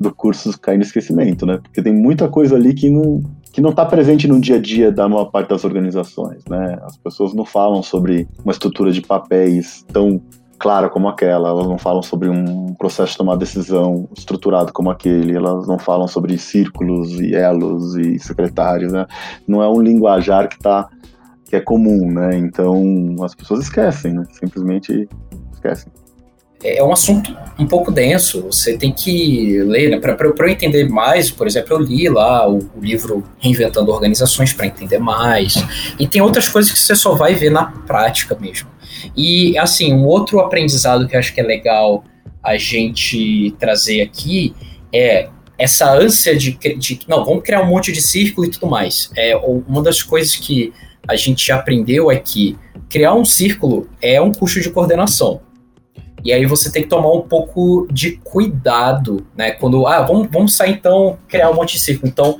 do 0.00 0.14
curso 0.14 0.58
cair 0.58 0.78
no 0.78 0.84
esquecimento, 0.84 1.44
né? 1.44 1.58
Porque 1.62 1.82
tem 1.82 1.92
muita 1.92 2.26
coisa 2.26 2.56
ali 2.56 2.72
que 2.72 2.88
não, 2.88 3.20
que 3.52 3.60
não 3.60 3.68
está 3.68 3.84
presente 3.84 4.26
no 4.26 4.40
dia 4.40 4.56
a 4.56 4.60
dia 4.60 4.90
da 4.90 5.06
maior 5.06 5.26
parte 5.26 5.50
das 5.50 5.62
organizações, 5.62 6.42
né? 6.48 6.78
As 6.84 6.96
pessoas 6.96 7.34
não 7.34 7.44
falam 7.44 7.82
sobre 7.82 8.26
uma 8.42 8.52
estrutura 8.52 8.90
de 8.90 9.02
papéis 9.02 9.84
tão 9.92 10.22
clara 10.62 10.88
como 10.88 11.08
aquela, 11.08 11.48
elas 11.48 11.66
não 11.66 11.76
falam 11.76 12.02
sobre 12.02 12.28
um 12.28 12.72
processo 12.74 13.10
de 13.12 13.18
tomar 13.18 13.34
decisão 13.34 14.08
estruturado 14.16 14.72
como 14.72 14.90
aquele, 14.90 15.34
elas 15.34 15.66
não 15.66 15.76
falam 15.76 16.06
sobre 16.06 16.38
círculos 16.38 17.18
e 17.20 17.34
elos 17.34 17.96
e 17.96 18.16
secretários, 18.20 18.92
né? 18.92 19.04
Não 19.46 19.60
é 19.60 19.68
um 19.68 19.82
linguajar 19.82 20.48
que 20.48 20.56
tá 20.56 20.88
que 21.46 21.56
é 21.56 21.60
comum, 21.60 22.12
né? 22.12 22.38
Então 22.38 23.16
as 23.24 23.34
pessoas 23.34 23.64
esquecem, 23.64 24.12
né? 24.12 24.24
Simplesmente 24.38 25.08
esquecem. 25.52 25.90
É, 26.62 26.78
é 26.78 26.84
um 26.84 26.92
assunto 26.92 27.36
um 27.58 27.66
pouco 27.66 27.90
denso, 27.90 28.42
você 28.42 28.78
tem 28.78 28.92
que 28.92 29.60
ler, 29.64 29.90
né? 29.90 29.98
Para 29.98 30.16
eu 30.24 30.48
entender 30.48 30.88
mais, 30.88 31.28
por 31.28 31.48
exemplo, 31.48 31.74
eu 31.74 31.80
li 31.80 32.08
lá 32.08 32.48
o, 32.48 32.58
o 32.58 32.80
livro 32.80 33.24
Reinventando 33.40 33.90
Organizações 33.90 34.52
para 34.52 34.66
entender 34.66 35.00
mais, 35.00 35.54
e 35.98 36.06
tem 36.06 36.22
outras 36.22 36.48
coisas 36.48 36.70
que 36.70 36.78
você 36.78 36.94
só 36.94 37.16
vai 37.16 37.34
ver 37.34 37.50
na 37.50 37.64
prática 37.64 38.38
mesmo. 38.40 38.71
E, 39.16 39.56
assim, 39.58 39.92
um 39.92 40.06
outro 40.06 40.40
aprendizado 40.40 41.06
que 41.06 41.14
eu 41.14 41.20
acho 41.20 41.34
que 41.34 41.40
é 41.40 41.44
legal 41.44 42.04
a 42.42 42.56
gente 42.56 43.54
trazer 43.58 44.02
aqui 44.02 44.54
é 44.92 45.28
essa 45.58 45.92
ânsia 45.92 46.36
de, 46.36 46.52
de 46.52 47.00
não, 47.06 47.24
vamos 47.24 47.44
criar 47.44 47.62
um 47.62 47.66
monte 47.66 47.92
de 47.92 48.00
círculo 48.00 48.46
e 48.46 48.50
tudo 48.50 48.66
mais. 48.66 49.10
É, 49.16 49.36
uma 49.36 49.82
das 49.82 50.02
coisas 50.02 50.34
que 50.34 50.72
a 51.06 51.14
gente 51.14 51.50
aprendeu 51.52 52.10
é 52.10 52.16
que 52.16 52.58
criar 52.88 53.14
um 53.14 53.24
círculo 53.24 53.88
é 54.00 54.20
um 54.20 54.32
custo 54.32 54.60
de 54.60 54.70
coordenação. 54.70 55.40
E 56.24 56.32
aí 56.32 56.46
você 56.46 56.70
tem 56.70 56.82
que 56.82 56.88
tomar 56.88 57.12
um 57.12 57.22
pouco 57.22 57.86
de 57.90 58.12
cuidado, 58.12 59.26
né? 59.36 59.52
Quando, 59.52 59.86
ah, 59.86 60.02
vamos, 60.02 60.28
vamos 60.30 60.54
sair 60.54 60.72
então, 60.72 61.18
criar 61.28 61.50
um 61.50 61.54
monte 61.54 61.74
de 61.74 61.80
círculo. 61.80 62.08
Então, 62.08 62.38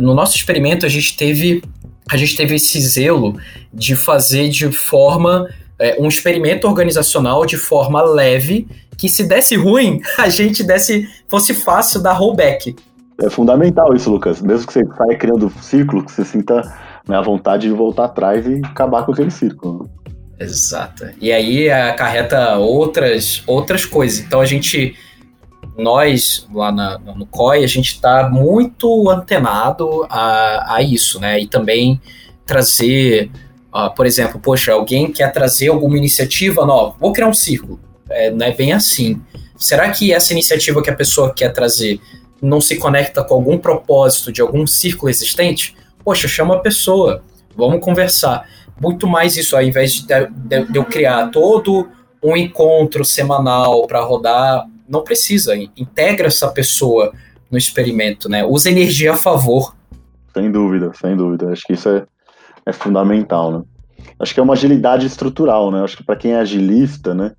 no 0.00 0.14
nosso 0.14 0.36
experimento, 0.36 0.86
a 0.86 0.88
gente 0.88 1.16
teve 1.16 1.62
a 2.10 2.16
gente 2.16 2.36
teve 2.36 2.56
esse 2.56 2.80
zelo 2.80 3.38
de 3.72 3.94
fazer 3.94 4.48
de 4.48 4.70
forma 4.72 5.48
é, 5.80 5.96
um 5.98 6.06
experimento 6.06 6.68
organizacional 6.68 7.46
de 7.46 7.56
forma 7.56 8.02
leve, 8.02 8.68
que 8.96 9.08
se 9.08 9.24
desse 9.24 9.56
ruim, 9.56 10.00
a 10.18 10.28
gente 10.28 10.62
desse 10.62 11.08
fosse 11.28 11.54
fácil 11.54 12.02
dar 12.02 12.12
rollback. 12.12 12.76
É 13.22 13.28
fundamental 13.28 13.94
isso, 13.94 14.10
Lucas. 14.10 14.40
Mesmo 14.40 14.66
que 14.66 14.72
você 14.72 14.86
saia 14.96 15.16
criando 15.18 15.50
círculo, 15.60 16.04
que 16.04 16.12
você 16.12 16.24
sinta 16.24 16.62
né, 17.08 17.16
a 17.16 17.20
vontade 17.20 17.66
de 17.66 17.72
voltar 17.72 18.04
atrás 18.04 18.46
e 18.46 18.60
acabar 18.64 19.04
com 19.04 19.12
aquele 19.12 19.30
círculo. 19.30 19.90
Exato. 20.38 21.06
E 21.20 21.30
aí 21.30 21.70
acarreta 21.70 22.56
outras, 22.56 23.42
outras 23.46 23.84
coisas. 23.84 24.20
Então 24.20 24.40
a 24.40 24.46
gente, 24.46 24.96
nós 25.76 26.48
lá 26.52 26.72
na, 26.72 26.98
no 26.98 27.26
COI, 27.26 27.62
a 27.62 27.66
gente 27.66 27.92
está 27.92 28.28
muito 28.30 29.10
antenado 29.10 30.06
a, 30.08 30.76
a 30.76 30.82
isso, 30.82 31.20
né? 31.20 31.38
E 31.40 31.46
também 31.46 32.00
trazer 32.46 33.30
Uh, 33.72 33.94
por 33.94 34.04
exemplo, 34.04 34.40
poxa, 34.40 34.72
alguém 34.72 35.12
quer 35.12 35.32
trazer 35.32 35.68
alguma 35.68 35.96
iniciativa 35.96 36.66
nova, 36.66 36.96
vou 36.98 37.12
criar 37.12 37.28
um 37.28 37.34
círculo. 37.34 37.78
É, 38.08 38.30
não 38.30 38.44
é 38.44 38.52
bem 38.52 38.72
assim. 38.72 39.20
Será 39.56 39.90
que 39.90 40.12
essa 40.12 40.32
iniciativa 40.32 40.82
que 40.82 40.90
a 40.90 40.94
pessoa 40.94 41.32
quer 41.32 41.52
trazer 41.52 42.00
não 42.42 42.60
se 42.60 42.76
conecta 42.76 43.22
com 43.22 43.34
algum 43.34 43.58
propósito 43.58 44.32
de 44.32 44.40
algum 44.40 44.66
círculo 44.66 45.08
existente? 45.08 45.76
Poxa, 46.04 46.26
chama 46.26 46.56
a 46.56 46.58
pessoa, 46.58 47.22
vamos 47.56 47.80
conversar. 47.80 48.48
Muito 48.80 49.06
mais 49.06 49.36
isso, 49.36 49.54
ao 49.54 49.62
invés 49.62 49.92
de, 49.92 50.06
de, 50.06 50.64
de 50.64 50.78
eu 50.78 50.84
criar 50.84 51.30
todo 51.30 51.88
um 52.22 52.36
encontro 52.36 53.04
semanal 53.04 53.86
para 53.86 54.00
rodar, 54.00 54.66
não 54.88 55.04
precisa. 55.04 55.54
Integra 55.76 56.26
essa 56.26 56.48
pessoa 56.48 57.12
no 57.50 57.58
experimento, 57.58 58.28
né? 58.28 58.44
Usa 58.44 58.70
energia 58.70 59.12
a 59.12 59.16
favor. 59.16 59.74
Sem 60.32 60.50
dúvida, 60.50 60.92
sem 60.94 61.16
dúvida. 61.16 61.50
Acho 61.50 61.62
que 61.66 61.74
isso 61.74 61.88
é, 61.88 62.06
é 62.70 62.72
fundamental, 62.72 63.52
né? 63.52 63.62
Acho 64.18 64.34
que 64.34 64.40
é 64.40 64.42
uma 64.42 64.54
agilidade 64.54 65.06
estrutural, 65.06 65.70
né? 65.70 65.82
Acho 65.82 65.96
que 65.96 66.04
para 66.04 66.16
quem 66.16 66.32
é 66.32 66.40
agilista, 66.40 67.14
né, 67.14 67.32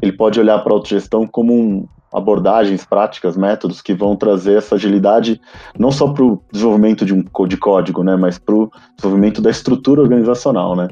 ele 0.00 0.12
pode 0.12 0.38
olhar 0.38 0.58
para 0.60 0.72
a 0.72 0.76
autogestão 0.76 1.26
como 1.26 1.54
um, 1.54 1.86
abordagens, 2.12 2.84
práticas, 2.84 3.36
métodos 3.36 3.80
que 3.80 3.94
vão 3.94 4.14
trazer 4.14 4.58
essa 4.58 4.74
agilidade 4.74 5.40
não 5.78 5.90
só 5.90 6.12
para 6.12 6.24
o 6.24 6.42
desenvolvimento 6.52 7.04
de 7.04 7.14
um 7.14 7.24
de 7.46 7.56
código, 7.56 8.04
né, 8.04 8.16
mas 8.16 8.38
para 8.38 8.54
o 8.54 8.70
desenvolvimento 8.96 9.40
da 9.40 9.50
estrutura 9.50 10.00
organizacional, 10.00 10.76
né. 10.76 10.88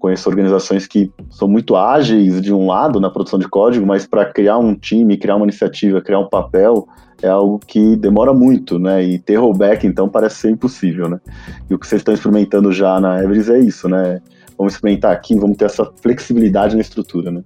Conheço 0.00 0.30
organizações 0.30 0.86
que 0.86 1.12
são 1.30 1.46
muito 1.46 1.76
ágeis 1.76 2.40
de 2.40 2.54
um 2.54 2.66
lado 2.66 2.98
na 2.98 3.10
produção 3.10 3.38
de 3.38 3.46
código, 3.46 3.86
mas 3.86 4.06
para 4.06 4.24
criar 4.24 4.56
um 4.56 4.74
time, 4.74 5.18
criar 5.18 5.36
uma 5.36 5.44
iniciativa, 5.44 6.00
criar 6.00 6.20
um 6.20 6.28
papel, 6.28 6.88
é 7.22 7.28
algo 7.28 7.58
que 7.58 7.96
demora 7.96 8.32
muito, 8.32 8.78
né? 8.78 9.04
E 9.04 9.18
ter 9.18 9.36
rollback, 9.36 9.86
então, 9.86 10.08
parece 10.08 10.36
ser 10.36 10.50
impossível, 10.50 11.06
né? 11.06 11.20
E 11.68 11.74
o 11.74 11.78
que 11.78 11.86
vocês 11.86 12.00
estão 12.00 12.14
experimentando 12.14 12.72
já 12.72 12.98
na 12.98 13.22
Everest 13.22 13.52
é 13.52 13.58
isso, 13.58 13.90
né? 13.90 14.22
Vamos 14.56 14.72
experimentar 14.72 15.12
aqui, 15.12 15.38
vamos 15.38 15.58
ter 15.58 15.66
essa 15.66 15.84
flexibilidade 16.00 16.74
na 16.74 16.80
estrutura, 16.80 17.30
né? 17.30 17.42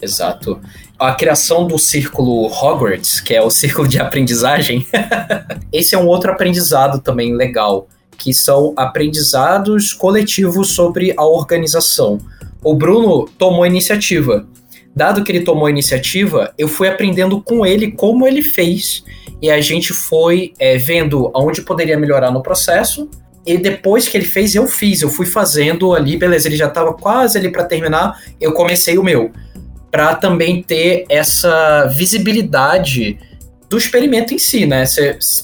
Exato. 0.00 0.58
A 0.98 1.12
criação 1.12 1.66
do 1.66 1.78
círculo 1.78 2.46
Hogwarts, 2.46 3.20
que 3.20 3.34
é 3.34 3.42
o 3.42 3.50
círculo 3.50 3.86
de 3.86 4.00
aprendizagem, 4.00 4.86
esse 5.70 5.94
é 5.94 5.98
um 5.98 6.06
outro 6.06 6.30
aprendizado 6.30 7.00
também 7.02 7.34
legal, 7.34 7.86
que 8.18 8.34
são 8.34 8.74
aprendizados 8.76 9.92
coletivos 9.94 10.72
sobre 10.72 11.14
a 11.16 11.24
organização. 11.24 12.18
O 12.62 12.74
Bruno 12.74 13.28
tomou 13.38 13.64
iniciativa. 13.64 14.46
Dado 14.94 15.22
que 15.22 15.30
ele 15.30 15.44
tomou 15.44 15.70
iniciativa, 15.70 16.52
eu 16.58 16.66
fui 16.66 16.88
aprendendo 16.88 17.40
com 17.40 17.64
ele 17.64 17.92
como 17.92 18.26
ele 18.26 18.42
fez. 18.42 19.04
E 19.40 19.48
a 19.48 19.60
gente 19.60 19.92
foi 19.92 20.52
é, 20.58 20.76
vendo 20.76 21.30
aonde 21.32 21.62
poderia 21.62 21.96
melhorar 21.96 22.32
no 22.32 22.42
processo. 22.42 23.08
E 23.46 23.56
depois 23.56 24.08
que 24.08 24.16
ele 24.16 24.26
fez, 24.26 24.56
eu 24.56 24.66
fiz. 24.66 25.00
Eu 25.00 25.08
fui 25.08 25.24
fazendo 25.24 25.94
ali, 25.94 26.16
beleza, 26.16 26.48
ele 26.48 26.56
já 26.56 26.66
estava 26.66 26.92
quase 26.92 27.38
ali 27.38 27.50
para 27.50 27.64
terminar. 27.64 28.20
Eu 28.40 28.52
comecei 28.52 28.98
o 28.98 29.04
meu 29.04 29.30
para 29.90 30.14
também 30.16 30.62
ter 30.62 31.06
essa 31.08 31.86
visibilidade 31.96 33.18
do 33.68 33.76
experimento 33.76 34.34
em 34.34 34.38
si, 34.38 34.66
né? 34.66 34.84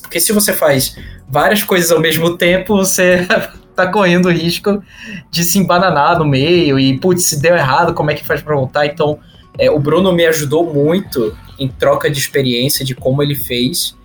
Porque 0.03 0.21
se 0.21 0.33
você 0.33 0.53
faz 0.53 0.97
várias 1.29 1.63
coisas 1.63 1.91
ao 1.91 2.01
mesmo 2.01 2.37
tempo, 2.37 2.77
você 2.77 3.27
tá 3.75 3.87
correndo 3.91 4.27
o 4.27 4.33
risco 4.33 4.83
de 5.31 5.45
se 5.45 5.59
embananar 5.59 6.19
no 6.19 6.25
meio 6.25 6.79
e, 6.79 6.99
putz, 6.99 7.25
se 7.25 7.41
deu 7.41 7.55
errado, 7.55 7.95
como 7.95 8.11
é 8.11 8.15
que 8.15 8.25
faz 8.25 8.43
para 8.43 8.55
voltar? 8.55 8.87
Então, 8.87 9.19
é, 9.59 9.71
o 9.71 9.79
Bruno 9.79 10.13
me 10.13 10.25
ajudou 10.27 10.73
muito 10.73 11.37
em 11.59 11.69
troca 11.69 12.11
de 12.11 12.19
experiência 12.19 12.85
de 12.85 12.95
como 12.95 13.23
ele 13.23 13.35
fez 13.35 13.97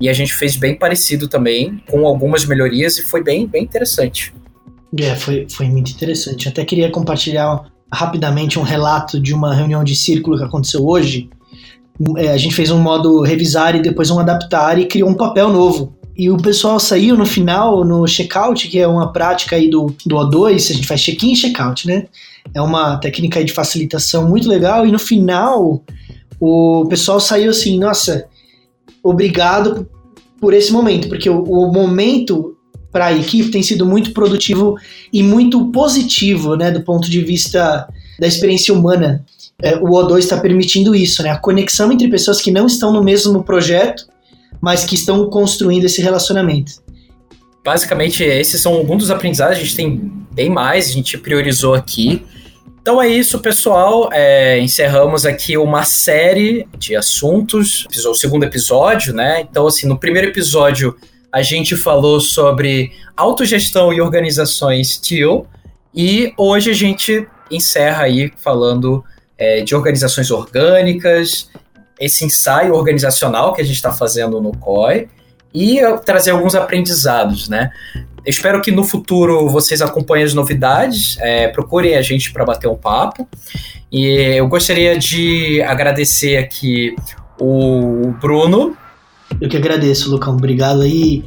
e 0.00 0.08
a 0.08 0.12
gente 0.12 0.34
fez 0.34 0.56
bem 0.56 0.74
parecido 0.74 1.28
também, 1.28 1.82
com 1.88 2.06
algumas 2.06 2.44
melhorias 2.44 2.98
e 2.98 3.02
foi 3.02 3.22
bem, 3.22 3.46
bem 3.46 3.62
interessante. 3.62 4.34
É, 4.98 5.14
foi, 5.14 5.46
foi 5.48 5.66
muito 5.66 5.90
interessante. 5.90 6.48
Até 6.48 6.64
queria 6.64 6.90
compartilhar 6.90 7.64
rapidamente 7.92 8.58
um 8.58 8.62
relato 8.62 9.20
de 9.20 9.34
uma 9.34 9.54
reunião 9.54 9.84
de 9.84 9.94
círculo 9.94 10.36
que 10.36 10.44
aconteceu 10.44 10.86
hoje. 10.86 11.30
É, 12.16 12.28
a 12.28 12.36
gente 12.36 12.54
fez 12.54 12.70
um 12.70 12.80
modo 12.80 13.20
revisar 13.22 13.76
e 13.76 13.82
depois 13.82 14.10
um 14.10 14.18
adaptar 14.18 14.78
e 14.78 14.86
criou 14.86 15.08
um 15.08 15.14
papel 15.14 15.52
novo. 15.52 15.94
E 16.16 16.28
o 16.30 16.36
pessoal 16.36 16.78
saiu 16.78 17.16
no 17.16 17.24
final, 17.24 17.84
no 17.84 18.06
checkout, 18.06 18.68
que 18.68 18.78
é 18.78 18.86
uma 18.86 19.12
prática 19.12 19.56
aí 19.56 19.70
do, 19.70 19.94
do 20.04 20.16
O2, 20.16 20.70
a 20.70 20.74
gente 20.74 20.86
faz 20.86 21.00
check-in 21.00 21.32
e 21.32 21.36
check-out, 21.36 21.86
né? 21.86 22.06
É 22.54 22.60
uma 22.60 22.98
técnica 22.98 23.42
de 23.42 23.52
facilitação 23.52 24.28
muito 24.28 24.48
legal. 24.48 24.86
E 24.86 24.92
no 24.92 24.98
final, 24.98 25.82
o 26.38 26.86
pessoal 26.88 27.18
saiu 27.18 27.50
assim: 27.50 27.78
nossa, 27.78 28.26
obrigado 29.02 29.88
por 30.40 30.52
esse 30.52 30.72
momento, 30.72 31.08
porque 31.08 31.30
o, 31.30 31.42
o 31.42 31.72
momento 31.72 32.56
para 32.90 33.06
a 33.06 33.12
equipe 33.12 33.50
tem 33.50 33.62
sido 33.62 33.86
muito 33.86 34.12
produtivo 34.12 34.76
e 35.10 35.22
muito 35.22 35.70
positivo, 35.70 36.56
né, 36.56 36.70
do 36.70 36.82
ponto 36.82 37.10
de 37.10 37.22
vista 37.22 37.88
da 38.18 38.26
experiência 38.26 38.74
humana. 38.74 39.24
É, 39.62 39.76
o 39.76 39.86
O2 39.86 40.18
está 40.18 40.36
permitindo 40.38 40.94
isso, 40.94 41.22
né, 41.22 41.30
a 41.30 41.38
conexão 41.38 41.92
entre 41.92 42.08
pessoas 42.08 42.40
que 42.40 42.50
não 42.50 42.66
estão 42.66 42.92
no 42.92 43.02
mesmo 43.02 43.44
projeto, 43.44 44.06
mas 44.60 44.84
que 44.84 44.94
estão 44.94 45.28
construindo 45.30 45.84
esse 45.84 46.02
relacionamento. 46.02 46.82
Basicamente, 47.64 48.24
esses 48.24 48.60
são 48.60 48.74
alguns 48.74 48.98
dos 48.98 49.10
aprendizados, 49.10 49.56
a 49.56 49.60
gente 49.60 49.76
tem 49.76 50.12
bem 50.32 50.50
mais, 50.50 50.88
a 50.88 50.92
gente 50.92 51.16
priorizou 51.16 51.74
aqui. 51.74 52.24
Então 52.80 53.00
é 53.00 53.06
isso, 53.06 53.38
pessoal. 53.38 54.08
É, 54.12 54.58
encerramos 54.58 55.24
aqui 55.24 55.56
uma 55.56 55.84
série 55.84 56.66
de 56.76 56.96
assuntos, 56.96 57.86
o 58.04 58.14
segundo 58.14 58.42
episódio, 58.42 59.14
né? 59.14 59.40
Então, 59.40 59.68
assim, 59.68 59.86
no 59.86 59.96
primeiro 59.96 60.28
episódio 60.28 60.96
a 61.32 61.40
gente 61.40 61.76
falou 61.76 62.20
sobre 62.20 62.92
autogestão 63.16 63.92
e 63.92 64.00
organizações 64.00 64.98
TIL, 64.98 65.46
e 65.94 66.32
hoje 66.36 66.70
a 66.70 66.74
gente 66.74 67.26
encerra 67.50 68.04
aí 68.04 68.30
falando 68.36 69.02
é, 69.38 69.62
de 69.62 69.74
organizações 69.74 70.30
orgânicas, 70.30 71.50
esse 72.00 72.24
ensaio 72.24 72.74
organizacional 72.74 73.52
que 73.52 73.60
a 73.60 73.64
gente 73.64 73.76
está 73.76 73.92
fazendo 73.92 74.40
no 74.40 74.52
COI, 74.56 75.08
e 75.54 75.80
trazer 76.04 76.30
alguns 76.30 76.54
aprendizados, 76.54 77.48
né? 77.48 77.70
Eu 77.94 78.30
espero 78.30 78.62
que 78.62 78.70
no 78.70 78.84
futuro 78.84 79.48
vocês 79.48 79.82
acompanhem 79.82 80.24
as 80.24 80.32
novidades, 80.32 81.16
é, 81.20 81.48
procurem 81.48 81.96
a 81.96 82.02
gente 82.02 82.32
para 82.32 82.44
bater 82.44 82.68
um 82.68 82.76
papo. 82.76 83.28
E 83.90 84.06
eu 84.36 84.48
gostaria 84.48 84.96
de 84.98 85.60
agradecer 85.62 86.36
aqui 86.36 86.94
o 87.38 88.14
Bruno, 88.20 88.76
eu 89.40 89.48
que 89.48 89.56
agradeço, 89.56 90.10
Lucão. 90.10 90.34
Obrigado 90.34 90.82
aí 90.82 91.24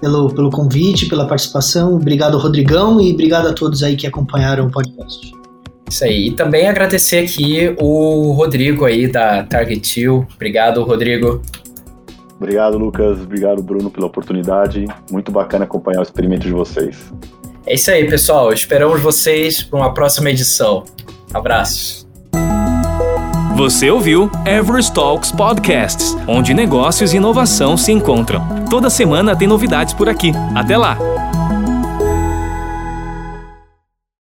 pelo, 0.00 0.34
pelo 0.34 0.50
convite, 0.50 1.06
pela 1.06 1.26
participação. 1.26 1.94
Obrigado, 1.94 2.36
Rodrigão, 2.38 3.00
e 3.00 3.12
obrigado 3.12 3.46
a 3.46 3.52
todos 3.52 3.82
aí 3.82 3.96
que 3.96 4.06
acompanharam 4.06 4.66
o 4.66 4.70
podcast. 4.70 5.41
Isso 5.92 6.04
aí. 6.04 6.28
E 6.28 6.30
também 6.30 6.66
agradecer 6.66 7.18
aqui 7.18 7.76
o 7.78 8.32
Rodrigo 8.32 8.86
aí 8.86 9.06
da 9.06 9.42
Target 9.42 10.00
Hill. 10.00 10.26
Obrigado, 10.34 10.82
Rodrigo. 10.82 11.42
Obrigado, 12.38 12.78
Lucas. 12.78 13.20
Obrigado, 13.20 13.62
Bruno, 13.62 13.90
pela 13.90 14.06
oportunidade. 14.06 14.86
Muito 15.10 15.30
bacana 15.30 15.64
acompanhar 15.64 16.00
o 16.00 16.02
experimento 16.02 16.46
de 16.46 16.52
vocês. 16.52 17.12
É 17.66 17.74
isso 17.74 17.90
aí, 17.90 18.08
pessoal. 18.08 18.50
Esperamos 18.54 19.02
vocês 19.02 19.62
para 19.62 19.78
uma 19.78 19.92
próxima 19.92 20.30
edição. 20.30 20.82
Abraços. 21.32 22.08
Você 23.54 23.90
ouviu 23.90 24.30
Everest 24.46 24.94
Talks 24.94 25.30
Podcasts, 25.30 26.16
onde 26.26 26.54
negócios 26.54 27.12
e 27.12 27.18
inovação 27.18 27.76
se 27.76 27.92
encontram. 27.92 28.64
Toda 28.70 28.88
semana 28.88 29.36
tem 29.36 29.46
novidades 29.46 29.92
por 29.92 30.08
aqui. 30.08 30.32
Até 30.54 30.74
lá! 30.74 30.96